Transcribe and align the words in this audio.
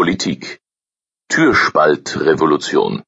Politik 0.00 0.62
Türspaltrevolution 1.28 3.02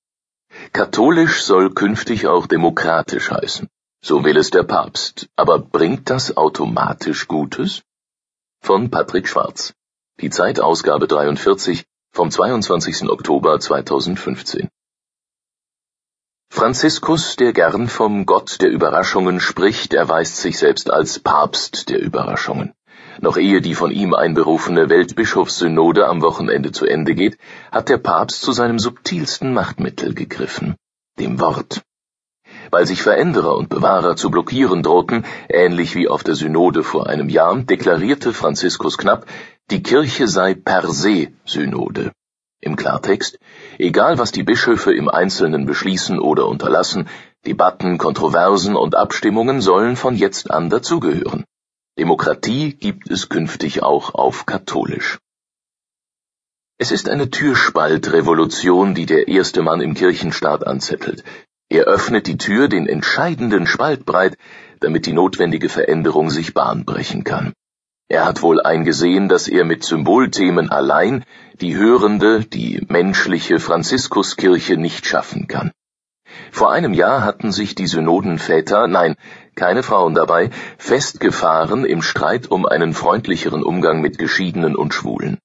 Katholisch 0.74 1.42
soll 1.42 1.72
künftig 1.72 2.26
auch 2.26 2.46
demokratisch 2.46 3.30
heißen. 3.30 3.70
So 4.04 4.24
will 4.24 4.36
es 4.36 4.50
der 4.50 4.64
Papst. 4.64 5.26
Aber 5.34 5.58
bringt 5.58 6.10
das 6.10 6.36
automatisch 6.36 7.28
Gutes? 7.28 7.80
Von 8.60 8.90
Patrick 8.90 9.26
Schwarz. 9.26 9.72
Die 10.20 10.28
Zeitausgabe 10.28 11.08
43 11.08 11.86
vom 12.12 12.30
22. 12.30 13.08
Oktober 13.08 13.58
2015. 13.58 14.68
Franziskus, 16.50 17.36
der 17.36 17.54
gern 17.54 17.88
vom 17.88 18.26
Gott 18.26 18.60
der 18.60 18.68
Überraschungen 18.68 19.40
spricht, 19.40 19.94
erweist 19.94 20.36
sich 20.36 20.58
selbst 20.58 20.90
als 20.90 21.18
Papst 21.18 21.88
der 21.88 22.00
Überraschungen. 22.02 22.74
Noch 23.20 23.36
ehe 23.36 23.60
die 23.60 23.74
von 23.74 23.90
ihm 23.90 24.14
einberufene 24.14 24.88
Weltbischofssynode 24.88 26.06
am 26.06 26.22
Wochenende 26.22 26.72
zu 26.72 26.86
Ende 26.86 27.14
geht, 27.14 27.36
hat 27.70 27.88
der 27.88 27.98
Papst 27.98 28.42
zu 28.42 28.52
seinem 28.52 28.78
subtilsten 28.78 29.52
Machtmittel 29.52 30.14
gegriffen, 30.14 30.76
dem 31.18 31.40
Wort. 31.40 31.82
Weil 32.70 32.86
sich 32.86 33.02
Veränderer 33.02 33.56
und 33.56 33.68
Bewahrer 33.68 34.16
zu 34.16 34.30
blockieren 34.30 34.82
drohten, 34.82 35.24
ähnlich 35.48 35.94
wie 35.94 36.08
auf 36.08 36.24
der 36.24 36.34
Synode 36.34 36.82
vor 36.82 37.06
einem 37.06 37.28
Jahr, 37.28 37.56
deklarierte 37.56 38.32
Franziskus 38.32 38.96
knapp, 38.96 39.26
die 39.70 39.82
Kirche 39.82 40.26
sei 40.26 40.54
per 40.54 40.90
se 40.90 41.28
Synode. 41.44 42.12
Im 42.60 42.76
Klartext, 42.76 43.38
egal 43.78 44.18
was 44.18 44.32
die 44.32 44.44
Bischöfe 44.44 44.94
im 44.94 45.08
Einzelnen 45.08 45.66
beschließen 45.66 46.18
oder 46.18 46.46
unterlassen, 46.46 47.08
Debatten, 47.44 47.98
Kontroversen 47.98 48.76
und 48.76 48.94
Abstimmungen 48.94 49.60
sollen 49.60 49.96
von 49.96 50.14
jetzt 50.14 50.50
an 50.50 50.70
dazugehören. 50.70 51.44
Demokratie 51.98 52.72
gibt 52.72 53.10
es 53.10 53.28
künftig 53.28 53.82
auch 53.82 54.14
auf 54.14 54.46
katholisch. 54.46 55.18
Es 56.78 56.90
ist 56.90 57.08
eine 57.08 57.28
Türspaltrevolution, 57.28 58.94
die 58.94 59.04
der 59.04 59.28
erste 59.28 59.60
Mann 59.60 59.82
im 59.82 59.92
Kirchenstaat 59.92 60.66
anzettelt. 60.66 61.22
Er 61.68 61.84
öffnet 61.84 62.26
die 62.26 62.38
Tür 62.38 62.68
den 62.68 62.86
entscheidenden 62.86 63.66
Spalt 63.66 64.06
breit, 64.06 64.38
damit 64.80 65.04
die 65.04 65.12
notwendige 65.12 65.68
Veränderung 65.68 66.30
sich 66.30 66.54
Bahn 66.54 66.86
brechen 66.86 67.24
kann. 67.24 67.52
Er 68.08 68.24
hat 68.24 68.40
wohl 68.40 68.62
eingesehen, 68.62 69.28
dass 69.28 69.46
er 69.46 69.64
mit 69.64 69.84
Symbolthemen 69.84 70.70
allein 70.70 71.24
die 71.60 71.76
hörende, 71.76 72.40
die 72.40 72.84
menschliche 72.88 73.60
Franziskuskirche 73.60 74.78
nicht 74.78 75.06
schaffen 75.06 75.46
kann. 75.46 75.72
Vor 76.52 76.70
einem 76.70 76.92
Jahr 76.92 77.24
hatten 77.24 77.50
sich 77.50 77.74
die 77.74 77.86
Synodenväter, 77.86 78.86
nein, 78.86 79.16
keine 79.54 79.82
Frauen 79.82 80.14
dabei, 80.14 80.50
festgefahren 80.76 81.86
im 81.86 82.02
Streit 82.02 82.50
um 82.50 82.66
einen 82.66 82.92
freundlicheren 82.92 83.62
Umgang 83.62 84.02
mit 84.02 84.18
Geschiedenen 84.18 84.76
und 84.76 84.92
Schwulen. 84.92 85.38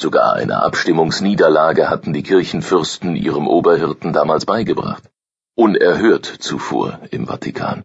Sogar 0.00 0.32
eine 0.32 0.62
Abstimmungsniederlage 0.62 1.90
hatten 1.90 2.14
die 2.14 2.22
Kirchenfürsten 2.22 3.14
ihrem 3.14 3.46
Oberhirten 3.46 4.14
damals 4.14 4.46
beigebracht. 4.46 5.04
Unerhört 5.54 6.24
zuvor 6.24 6.98
im 7.10 7.26
Vatikan. 7.26 7.82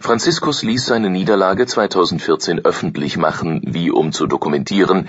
Franziskus 0.00 0.62
ließ 0.62 0.86
seine 0.86 1.10
Niederlage 1.10 1.66
2014 1.66 2.64
öffentlich 2.64 3.18
machen, 3.18 3.60
wie 3.62 3.90
um 3.90 4.10
zu 4.10 4.26
dokumentieren, 4.26 5.08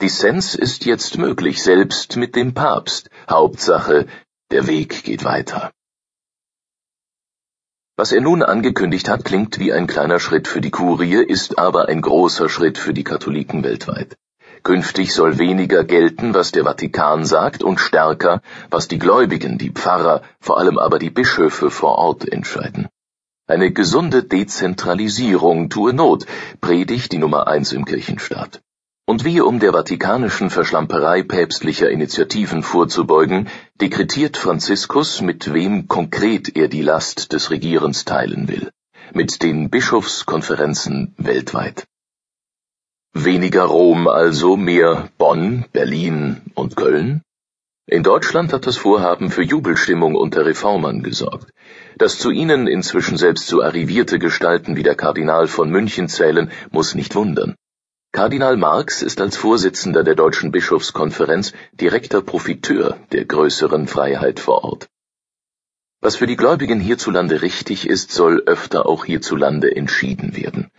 Dissens 0.00 0.54
ist 0.54 0.86
jetzt 0.86 1.18
möglich, 1.18 1.62
selbst 1.62 2.16
mit 2.16 2.36
dem 2.36 2.54
Papst. 2.54 3.10
Hauptsache, 3.28 4.06
der 4.50 4.66
Weg 4.66 5.04
geht 5.04 5.24
weiter. 5.24 5.72
Was 7.98 8.12
er 8.12 8.20
nun 8.20 8.42
angekündigt 8.42 9.08
hat, 9.08 9.24
klingt 9.24 9.58
wie 9.58 9.72
ein 9.72 9.86
kleiner 9.86 10.20
Schritt 10.20 10.48
für 10.48 10.60
die 10.60 10.70
Kurie, 10.70 11.14
ist 11.14 11.58
aber 11.58 11.88
ein 11.88 12.02
großer 12.02 12.50
Schritt 12.50 12.76
für 12.76 12.92
die 12.92 13.04
Katholiken 13.04 13.64
weltweit. 13.64 14.18
Künftig 14.62 15.14
soll 15.14 15.38
weniger 15.38 15.82
gelten, 15.82 16.34
was 16.34 16.52
der 16.52 16.64
Vatikan 16.64 17.24
sagt, 17.24 17.62
und 17.62 17.80
stärker, 17.80 18.42
was 18.68 18.88
die 18.88 18.98
Gläubigen, 18.98 19.56
die 19.56 19.70
Pfarrer, 19.70 20.20
vor 20.40 20.58
allem 20.58 20.76
aber 20.76 20.98
die 20.98 21.08
Bischöfe 21.08 21.70
vor 21.70 21.96
Ort 21.96 22.28
entscheiden. 22.30 22.88
Eine 23.46 23.72
gesunde 23.72 24.24
Dezentralisierung 24.24 25.70
tue 25.70 25.94
Not, 25.94 26.26
predigt 26.60 27.12
die 27.12 27.18
Nummer 27.18 27.46
eins 27.46 27.72
im 27.72 27.86
Kirchenstaat. 27.86 28.60
Und 29.08 29.24
wie 29.24 29.40
um 29.40 29.60
der 29.60 29.72
vatikanischen 29.72 30.50
Verschlamperei 30.50 31.22
päpstlicher 31.22 31.88
Initiativen 31.88 32.64
vorzubeugen, 32.64 33.48
dekretiert 33.80 34.36
Franziskus, 34.36 35.20
mit 35.20 35.54
wem 35.54 35.86
konkret 35.86 36.56
er 36.56 36.66
die 36.66 36.82
Last 36.82 37.32
des 37.32 37.52
Regierens 37.52 38.04
teilen 38.04 38.48
will. 38.48 38.68
Mit 39.14 39.44
den 39.44 39.70
Bischofskonferenzen 39.70 41.14
weltweit. 41.18 41.86
Weniger 43.12 43.62
Rom 43.62 44.08
also, 44.08 44.56
mehr 44.56 45.08
Bonn, 45.18 45.66
Berlin 45.72 46.42
und 46.56 46.74
Köln? 46.74 47.22
In 47.86 48.02
Deutschland 48.02 48.52
hat 48.52 48.66
das 48.66 48.76
Vorhaben 48.76 49.30
für 49.30 49.44
Jubelstimmung 49.44 50.16
unter 50.16 50.44
Reformern 50.44 51.04
gesorgt. 51.04 51.52
Dass 51.96 52.18
zu 52.18 52.32
ihnen 52.32 52.66
inzwischen 52.66 53.18
selbst 53.18 53.46
so 53.46 53.62
arrivierte 53.62 54.18
Gestalten 54.18 54.74
wie 54.74 54.82
der 54.82 54.96
Kardinal 54.96 55.46
von 55.46 55.70
München 55.70 56.08
zählen, 56.08 56.50
muss 56.72 56.96
nicht 56.96 57.14
wundern. 57.14 57.54
Kardinal 58.16 58.56
Marx 58.56 59.02
ist 59.02 59.20
als 59.20 59.36
Vorsitzender 59.36 60.02
der 60.02 60.14
Deutschen 60.14 60.50
Bischofskonferenz 60.50 61.52
direkter 61.74 62.22
Profiteur 62.22 62.96
der 63.12 63.26
größeren 63.26 63.86
Freiheit 63.88 64.40
vor 64.40 64.64
Ort. 64.64 64.88
Was 66.00 66.16
für 66.16 66.26
die 66.26 66.36
Gläubigen 66.36 66.80
hierzulande 66.80 67.42
richtig 67.42 67.86
ist, 67.86 68.12
soll 68.12 68.44
öfter 68.46 68.86
auch 68.86 69.04
hierzulande 69.04 69.76
entschieden 69.76 70.34
werden. 70.34 70.70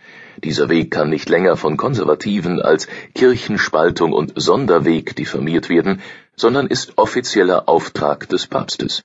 Dieser 0.42 0.68
Weg 0.68 0.90
kann 0.90 1.10
nicht 1.10 1.28
länger 1.28 1.56
von 1.56 1.76
Konservativen 1.76 2.60
als 2.60 2.88
Kirchenspaltung 3.14 4.12
und 4.12 4.32
Sonderweg 4.34 5.14
diffamiert 5.14 5.68
werden, 5.68 6.02
sondern 6.34 6.66
ist 6.66 6.98
offizieller 6.98 7.68
Auftrag 7.68 8.28
des 8.28 8.48
Papstes. 8.48 9.02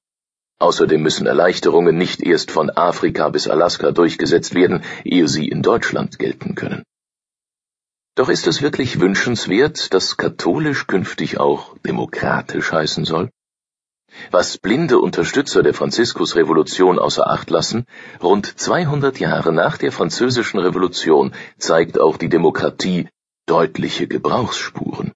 Außerdem 0.58 1.04
müssen 1.04 1.28
Erleichterungen 1.28 2.00
nicht 2.00 2.24
erst 2.24 2.50
von 2.50 2.72
Afrika 2.72 3.30
bis 3.30 3.48
Alaska 3.48 3.92
durchgesetzt 3.92 4.56
werden, 4.56 4.82
ehe 5.04 5.28
sie 5.28 5.48
in 5.48 5.62
Deutschland 5.62 6.18
gelten 6.18 6.56
können. 6.56 6.84
Doch 8.16 8.30
ist 8.30 8.46
es 8.46 8.62
wirklich 8.62 9.00
wünschenswert, 9.00 9.94
dass 9.94 10.18
katholisch 10.18 10.86
künftig 10.86 11.40
auch 11.40 11.76
demokratisch 11.80 12.72
heißen 12.72 13.06
soll? 13.06 13.32
Was 14.30 14.60
blinde 14.60 15.00
Unterstützer 15.00 15.64
der 15.64 15.74
Franziskusrevolution 15.74 17.00
außer 17.00 17.28
Acht 17.28 17.50
lassen, 17.50 17.88
rund 18.22 18.46
200 18.46 19.20
Jahre 19.20 19.52
nach 19.52 19.78
der 19.78 19.92
französischen 19.92 20.60
Revolution 20.60 21.34
zeigt 21.58 22.00
auch 22.00 22.18
die 22.18 22.30
Demokratie 22.30 23.10
deutliche 23.48 24.08
Gebrauchsspuren. 24.08 25.14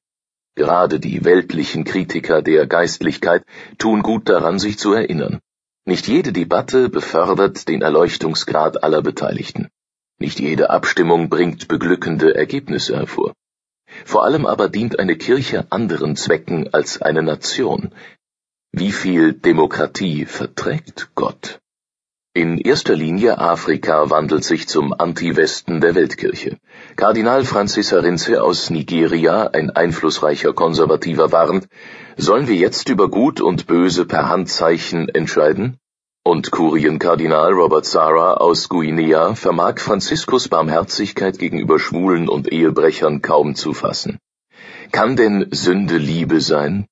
Gerade 0.55 0.99
die 0.99 1.23
weltlichen 1.23 1.83
Kritiker 1.83 2.41
der 2.41 2.65
Geistlichkeit 2.65 3.43
tun 3.77 4.01
gut 4.01 4.27
daran, 4.27 4.57
sich 4.57 4.79
zu 4.79 4.93
erinnern. 4.93 5.39
Nicht 5.85 6.07
jede 6.07 6.33
Debatte 6.33 6.89
befördert 6.89 7.67
den 7.67 7.83
Erleuchtungsgrad 7.83 8.83
aller 8.83 9.03
Beteiligten. 9.03 9.69
Nicht 10.19 10.39
jede 10.39 10.71
Abstimmung 10.71 11.29
bringt 11.29 11.67
beglückende 11.67 12.33
Ergebnisse 12.33 12.95
hervor. 12.95 13.33
Vor 14.03 14.23
allem 14.23 14.45
aber 14.45 14.67
dient 14.67 14.99
eine 14.99 15.15
Kirche 15.15 15.67
anderen 15.69 16.15
Zwecken 16.15 16.73
als 16.73 17.01
eine 17.01 17.21
Nation. 17.21 17.91
Wie 18.71 18.91
viel 18.91 19.33
Demokratie 19.33 20.25
verträgt 20.25 21.11
Gott? 21.13 21.59
In 22.33 22.57
erster 22.59 22.95
Linie 22.95 23.39
Afrika 23.39 24.09
wandelt 24.09 24.43
sich 24.43 24.67
zum 24.67 24.93
Anti-Westen 24.93 25.81
der 25.81 25.95
Weltkirche. 25.95 26.57
Kardinal 26.95 27.45
Francis 27.45 27.93
Arinze 27.93 28.43
aus 28.43 28.69
Nigeria, 28.69 29.47
ein 29.47 29.69
einflussreicher 29.71 30.53
Konservativer, 30.53 31.31
warnt, 31.31 31.67
sollen 32.15 32.47
wir 32.47 32.55
jetzt 32.55 32.89
über 32.89 33.09
Gut 33.09 33.39
und 33.41 33.65
Böse 33.65 34.05
per 34.05 34.29
Handzeichen 34.29 35.09
entscheiden? 35.09 35.79
Und 36.27 36.51
Kurienkardinal 36.51 37.53
Robert 37.53 37.85
Sarah 37.85 38.33
aus 38.33 38.67
Guinea 38.67 39.33
vermag 39.33 39.79
Franziskus 39.79 40.49
Barmherzigkeit 40.49 41.39
gegenüber 41.39 41.79
Schwulen 41.79 42.27
und 42.27 42.51
Ehebrechern 42.51 43.21
kaum 43.21 43.55
zu 43.55 43.73
fassen. 43.73 44.19
Kann 44.91 45.15
denn 45.15 45.47
Sünde 45.51 45.95
Liebe 45.95 46.41
sein? 46.41 46.85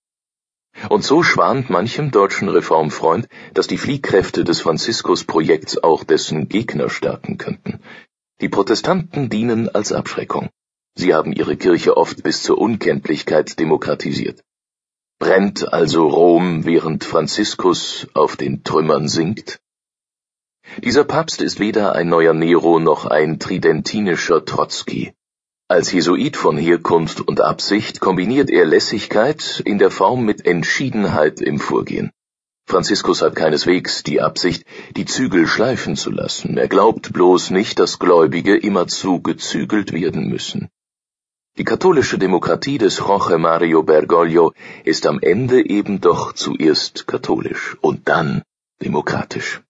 Und 0.88 1.04
so 1.04 1.22
schwant 1.22 1.70
manchem 1.70 2.12
deutschen 2.12 2.48
Reformfreund, 2.48 3.28
dass 3.54 3.68
die 3.68 3.78
Fliehkräfte 3.78 4.46
des 4.46 4.62
Franziskus-Projekts 4.62 5.84
auch 5.84 6.06
dessen 6.06 6.48
Gegner 6.48 6.90
stärken 6.90 7.38
könnten. 7.38 7.82
Die 8.40 8.48
Protestanten 8.48 9.28
dienen 9.28 9.68
als 9.68 9.92
Abschreckung. 9.92 10.48
Sie 10.94 11.14
haben 11.14 11.34
ihre 11.34 11.58
Kirche 11.58 11.98
oft 11.98 12.24
bis 12.24 12.42
zur 12.42 12.58
Unkenntlichkeit 12.58 13.60
demokratisiert. 13.60 14.45
Brennt 15.18 15.72
also 15.72 16.08
Rom, 16.08 16.66
während 16.66 17.06
Franziskus 17.06 18.08
auf 18.14 18.36
den 18.36 18.64
Trümmern 18.64 19.08
sinkt? 19.08 19.60
Dieser 20.84 21.06
Papst 21.06 21.42
ist 21.42 21.60
weder 21.60 21.94
ein 21.94 22.10
neuer 22.10 22.34
Nero 22.34 22.80
noch 22.80 23.06
ein 23.06 23.40
tridentinischer 23.40 24.44
Trotzki. 24.44 25.14
Als 25.68 25.92
Jesuit 25.92 26.36
von 26.36 26.58
Herkunft 26.58 27.22
und 27.22 27.40
Absicht 27.40 28.02
kombiniert 28.02 28.50
er 28.50 28.66
Lässigkeit 28.66 29.64
in 29.66 29.80
der 29.80 29.90
Form 29.90 30.26
mit 30.26 30.46
Entschiedenheit 30.46 31.40
im 31.40 31.60
Vorgehen. 31.60 32.12
Franziskus 32.68 33.22
hat 33.22 33.36
keineswegs 33.36 34.04
die 34.04 34.22
Absicht, 34.22 34.66
die 34.98 35.06
Zügel 35.06 35.48
schleifen 35.48 35.96
zu 35.96 36.12
lassen. 36.12 36.58
Er 36.58 36.68
glaubt 36.68 37.14
bloß 37.14 37.52
nicht, 37.52 37.80
dass 37.80 38.00
Gläubige 38.00 38.58
immerzu 38.58 39.22
gezügelt 39.22 39.94
werden 39.94 40.28
müssen. 40.28 40.70
Die 41.58 41.64
katholische 41.64 42.18
Demokratie 42.18 42.78
des 42.78 42.98
Jorge 42.98 43.38
Mario 43.38 43.82
Bergoglio 43.82 44.52
ist 44.84 45.06
am 45.08 45.20
Ende 45.22 45.66
eben 45.66 46.02
doch 46.02 46.34
zuerst 46.34 47.08
katholisch 47.08 47.78
und 47.80 48.10
dann 48.10 48.44
demokratisch. 48.82 49.62